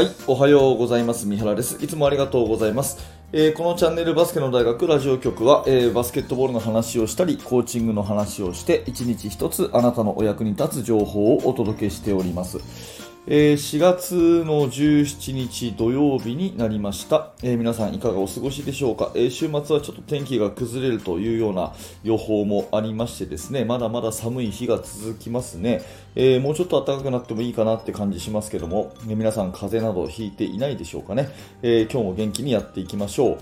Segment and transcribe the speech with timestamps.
[0.00, 1.26] はい、おはようございます。
[1.26, 1.76] 三原です。
[1.84, 2.96] いつもありがとうございます。
[3.34, 13.09] えーこのチャンネルバスケの大学ラジオ局は、えーバスケットボールの話をしたり、コーチングの話をして、一日一つあなたのお役に立つ情報をお届けしております。
[13.26, 14.14] えー4月
[14.46, 25.82] の17日土曜日になりました、えー皆さんいかがお過ごしでしょうか、えー週末はちょっと天気が崩れるというような予報もありましてですねまだまだ寒い日が続きますね、
[26.16, 31.28] えもうちょっと暖かくなってもいいかなって感じしますけども、え皆さん風邪などひいていないでしょうかね、
[31.62, 33.38] え今日も元気にやっていきましょう。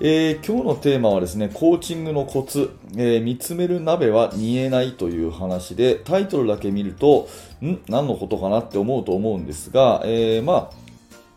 [0.00, 7.28] えー今日のテーマはですね、コーチングのコツ、えー見つめる鍋は煮えないという話で、タイトルだけ見ると、
[7.60, 7.78] ん？
[7.88, 10.76] 何のことかなって思うと思うんですが、えーまあ、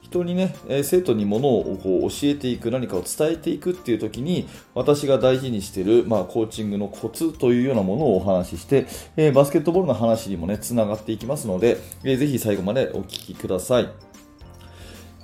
[0.01, 13.89] 人にね、え生徒にものをこう教えていく、何かを伝えていくっていう時に、私が大事にしている、まあ、コーチングのコツというようなものをお話しして、えバスケットボールの話にもね、つながっていきますので、えーぜひ最後までお聞きください。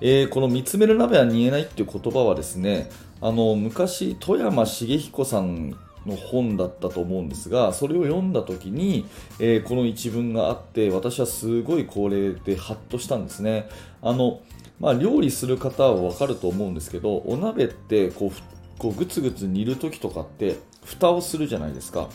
[0.02, 2.90] えーこの見つめる鍋は煮えないっていう言葉はですね
[3.22, 5.72] あの昔富山茂彦さん
[6.06, 9.06] の本だったと思うんですがそれを読んだ時に、
[9.40, 13.70] えーこの一文があって私はすごいこれでハッとしたんですね。
[14.02, 14.42] あの、
[14.80, 22.10] まあ、料理する方は分かると思うんですけどお鍋ってこうこうグツグツ煮る時とかって蓋をするじゃないですか。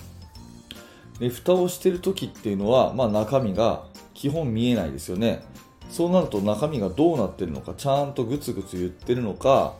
[1.20, 5.44] で蓋をしてる時っていうのは、まあ、中身が基本見えないですよね。
[5.90, 9.74] そうなると中身がどうなってるのかちゃんとグツグツ言ってるのか、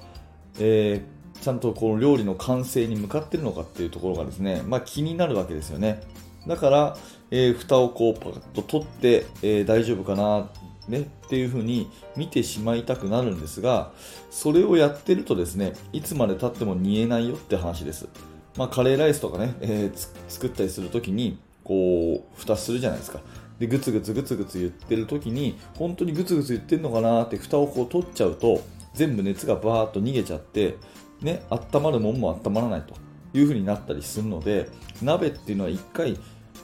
[0.59, 6.03] えーちゃんとこの料理の完成に向かってるのかっていうところがですね、まあ、気になるわけですよね
[6.47, 6.97] だから、
[7.31, 10.49] えー蓋をこうパカッと取って、えー大丈夫かな
[10.89, 13.93] ね、っていう風に見てしまいたくなるんですが
[14.31, 18.09] それをやってるとですねいつまで経っても煮えないよって話です
[18.57, 23.21] まあ、カレーライスとかね、えー作ったりするときに、こう、蓋するじゃないですか。
[23.59, 28.61] で、ぐつぐつぐつぐつ言ってるときに、本当にぐつぐつ言ってんのかなって蓋をこう取っちゃうと、
[28.95, 30.77] 全部熱がバーッと逃げちゃって、
[31.21, 32.95] ね、温まるもんも温まらないと
[33.37, 34.69] いう風になったりするので、
[35.03, 36.19] 鍋っていうのは一回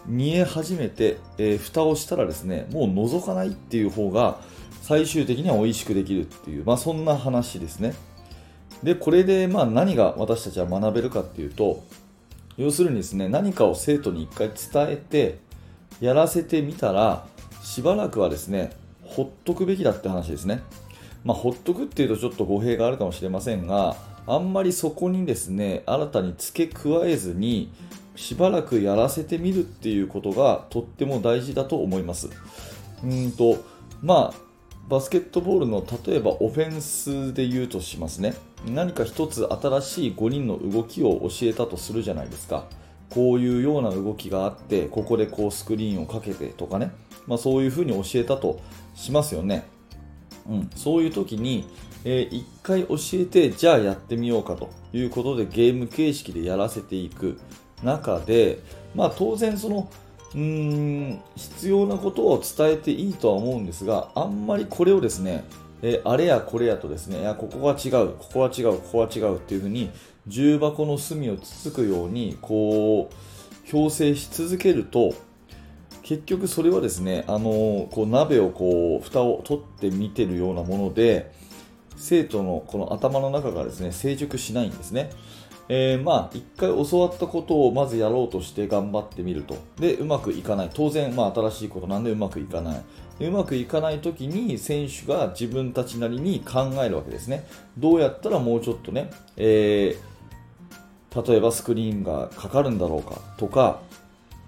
[0.07, 4.41] 煮え始めて、えー蓋をしたらですね、もう覗かないっていう方が、
[4.83, 7.95] 最終的には美味しくできるっていう、まあそんな話ですね。
[8.83, 11.85] でこれでまあ何が私たちは学べるかっていうと
[12.57, 15.39] 要するにですね何かを生徒に一回伝えて
[16.01, 17.27] やらせてみたら
[17.63, 18.73] しばらくはですね
[19.03, 20.63] ほっとくべきだって話ですね、
[21.25, 27.73] まあ、ほっとくっていうとちょっと語弊があるかもしれませんがあんまりそこにですね新たに付け加えずに
[28.17, 32.29] しばらくやらせてみるっていうことがとっても大事だと思います。
[33.03, 33.65] うんと
[34.03, 34.53] まあ
[34.89, 38.35] バスケットボールの例えばオフェンスで言うとしますね。
[38.67, 42.65] 何か一つ新しい5人の動きを教えたとするじゃないですか。
[43.15, 46.93] こういうような動きがあってここでこうスクリーンをかけてとかね、
[47.27, 48.61] まあ、そういうふうに教えたと
[48.95, 49.65] しますよね、
[50.49, 51.69] うん、そういう時に、
[52.05, 57.39] え1回教えてじゃあやってみようかということでゲーム形式でやらせていく
[57.83, 58.61] 中で、
[58.95, 59.91] まあ、当然その
[60.35, 65.45] うーん必要なことを伝えていいとは思うんですがあんまりこれをですね、
[65.83, 69.91] えあれやこれやとですねいやここは違うここは違うここは違うっていうふうに
[70.27, 75.15] 重箱の隅をつつくようにこう強制し続けると
[76.03, 81.33] 結局それはですねあのこう鍋をこう蓋を取って見てるようなもので
[81.97, 85.11] 生徒のこの頭の中がですね成熟しないんですね。
[85.69, 89.57] えーまあ一回教わったことをまずやろうとして頑張ってみると。
[89.79, 90.71] でうまくいかない。
[90.75, 92.83] 当然、まあ、新しいことなんでうまくいかない。
[93.21, 97.47] うまくいかない時に選手が自分たちなりに考えるわけですね。
[97.79, 100.12] どうやったらもうちょっとね、えー
[101.15, 103.81] 例えばスクリーンがかかるんだろうかとか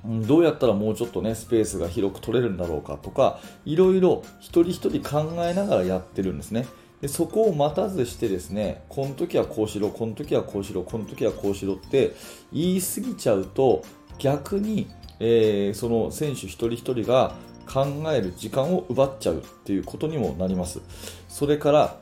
[0.05, 6.67] どうやったらもうちょっとねスペースが広く取れるんだろうかとかいろいろ一人一人考えながらやってるんですね。
[7.01, 12.15] でそこを待たずしてですねこの時はこうしろこの時はこうしろこの時はこうしろって
[12.53, 13.83] 言い過ぎちゃうと
[14.19, 14.89] 逆に、
[15.21, 17.35] えーその選手一人一人が
[17.67, 20.81] 考える時間を奪っちゃうっていうことにもなります。
[21.29, 21.97] それから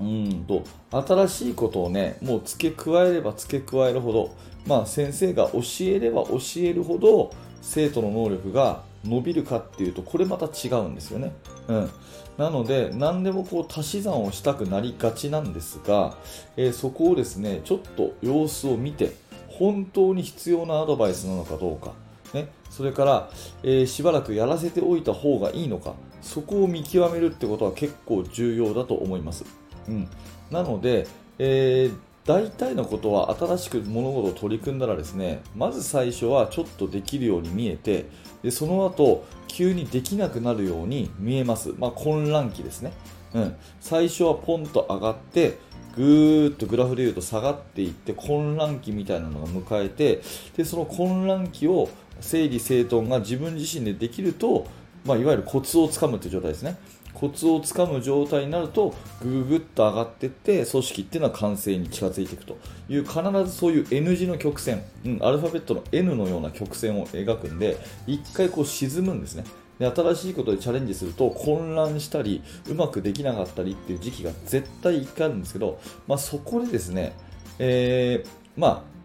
[0.00, 0.44] うん。
[0.46, 4.34] と新しいことをねもう付け加えれば付け加えるほど、
[4.66, 7.32] まあ、先生が教えれば教えるほど
[7.62, 11.32] 生徒の能力が伸びるかっていうとこれまた違うんですよね、
[11.68, 11.90] うん、
[12.38, 16.16] なので何でもこう足し算をしたくなりがちなんですが、
[16.56, 19.14] えーそこをですねちょっと様子を見て
[19.48, 21.92] 本当に必要なアドバイスなのかどうか
[22.34, 23.30] ね、それから、
[23.62, 29.44] えーしばらくやらせておいた方がいいのかそこを見極めるってことは結構重要だと思います、
[29.88, 30.08] うん、
[30.50, 31.06] なので、
[31.38, 38.06] えー大体のことは新しく物事を取り組んだらですねまず最初はちょっとできるように見えて
[38.42, 42.92] でその後急にできなくなるように見えます、まあ、混乱期ですね、
[43.32, 45.58] うん、最初はポンと上がって
[45.94, 50.20] ぐーっとグラフでいうと下がっていって混乱期みたいなのが迎えて
[50.56, 51.88] でその混乱期を
[52.20, 54.66] 整理整頓が自分自身でできると、
[55.04, 56.76] まあ、いわゆるコツをつかむという状態ですね。
[57.18, 62.58] コツをつかむ状態になるとぐぐぐっと上がっていって組織っていうのは完成に近づいていくと。
[62.88, 67.76] いう必ずそういう N 字の曲線、うん、アルファベットの N のような曲線を描くんで
[68.06, 69.44] 一回こう沈むんですね。
[69.78, 77.14] で新しいことでチャレンジすると混乱したりうまくできなかったりっていう時期が絶対1回あるんですけど、まあ、そこでですね、
[77.58, 78.96] えー、まあ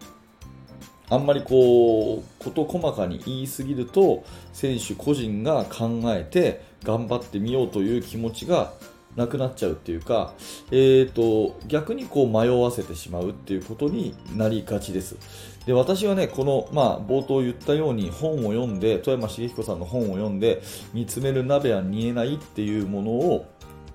[1.12, 4.24] あんまりこう事細かに言いすぎると
[4.54, 8.72] 選手個人が考えて頑張ってみようという気持ちが
[9.14, 10.32] なくなっちゃうっていうか、
[10.70, 15.16] えーと、逆にこう迷わせてしまうっていうことになりがちです。
[15.66, 20.62] で私はね、この、まあ、冒頭言ったように本を読んで、富山茂彦さんの本を読んで、
[20.94, 23.46] 見つめる鍋は煮えないっていうものを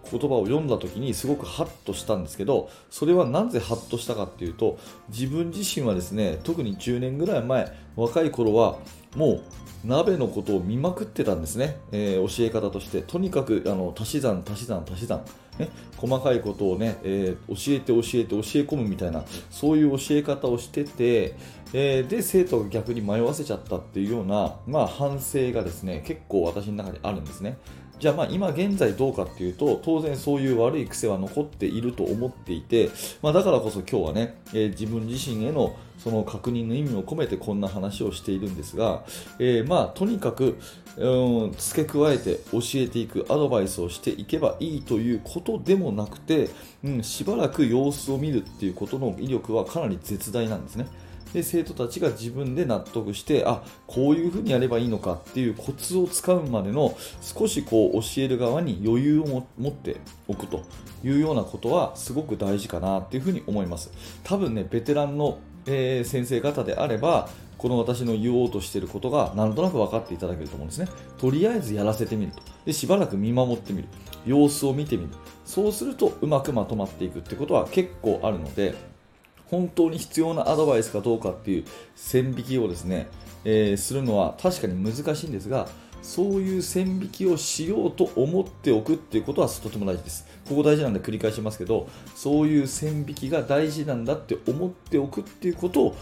[0.10, 4.78] 言葉を読んだ時にすごくハッとしたんですけどそれはなぜハッとしたかっていうと
[5.10, 8.78] 自分自身はですね特に10年ぐらい前若い頃は
[9.16, 9.42] もう
[9.86, 13.02] 鍋のことを見まくってたんですね、えー、教え方として。
[13.02, 15.24] とにかくあの足し算足し算足し算、
[15.60, 21.36] ね、細かいことをね、えー、教えて教えて教え込むみたいなそういう教え方をしてて、
[21.74, 27.58] えー、で生徒が逆に迷わせちゃったっていうような、まあ、反省がですね結構私の中にあるんですね。
[28.00, 32.90] じゃあまあ今現在どうかっていうと当然そういう悪い癖は残っていると思っていて、
[33.22, 39.04] まあ、だからこそ今日はね、えー、自分自身へのその確認の意味を込めてこんな話をしているんですが、
[39.40, 40.60] えー、まあとにかく、
[40.96, 46.50] うん、付け加えて教えていくアドバイスをしていけばいいということでもなくて、
[46.84, 50.88] うん、しばらく様子を見るっていうことの威力はかなり絶大なんですね。
[51.38, 59.98] で生徒たちが自分で納得してあこういうふうにやればいいのかっていうコツをつかむまでの少しこう教える側に余裕を持って
[60.28, 60.64] おくと
[61.04, 63.92] いうようなことはすごく大事かなっていうふうに思います。
[64.24, 65.38] 多分ねベテランの、
[65.68, 67.30] えー、先生方であれば
[67.60, 70.88] この私の言おうとしていることがなんとなく分かっていただけると思うんですね。
[71.20, 72.42] とりあえずやらせてみると。
[72.66, 73.88] でしばらく見守ってみる。
[74.26, 75.10] 様子を見てみる。
[75.46, 78.74] そうするとうまくまとまっていくってことは結構あるので
[79.50, 81.66] 本当に必要なアドバイスかどうかっていう
[81.96, 83.08] 線引きをですね、
[83.46, 85.68] えー、するのは確かに難しいんですが
[86.02, 90.26] そういう線引きをしようと思っておくっていうことはとても大事です。
[90.48, 95.98] ここ大事なんで繰り返しますけど、そういう線引きが大事なんだって思っておくっていうことを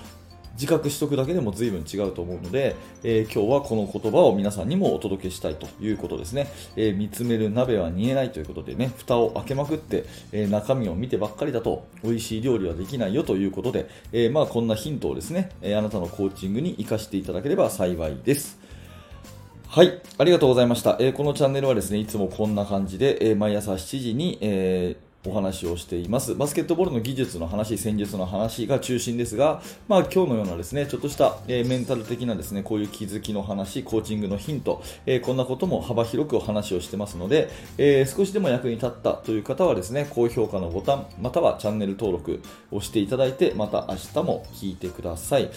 [0.55, 18.59] 自覚しておくだけでも随分違うと思うので、えー、今日はこの言葉を皆さんにもお届けしたいということですね、えー、見つめる鍋は煮えないということでね蓋を開けまくって、えー、中身を見てばっかりだと美味しい料理はできないよということで、えまあ、こんなヒントをですね、えあなたのコーチングに活かしていただければ幸いです
[19.67, 20.95] はい、ありがとうございました。
[21.01, 26.35] えー、このチャンネルはですね、いつもこんな感じで、えー、毎朝7時に、えーお話をしています。
[26.35, 42.41] バスケットボールの技術の話、戦術の話が中心ですが、まあ、今日のようなですね、ちょっとした、えー、メンタル的なですね、こういう気づきの話、コーチングのヒント、えー、こんなことも幅広くお話をしてますので、えー、少しでも役に立ったという方はですね、高評価のボタン、またはチャンネル登録
[42.71, 45.49] をしていただいて、また明日も聞いてください。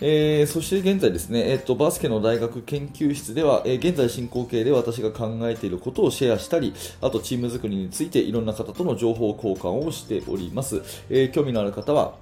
[0.00, 10.82] えー、そして現在ですね、えーと、バスケの大学研究室では、えー、現在進行形で私が考えていることをシェアしたり、あとチーム作りについていろんな方との情報交換をしております。
[11.08, 12.14] え、興味のある方は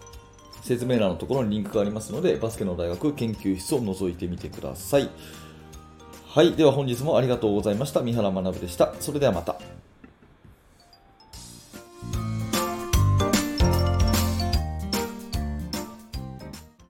[0.62, 5.10] 説明欄のところにリンクがありますので、バスケの大学研究室を覗いてみてください。
[6.26, 8.00] はい、では本日もありがとうございました。
[8.02, 8.94] 三原学でした。
[9.00, 9.83] それではまた。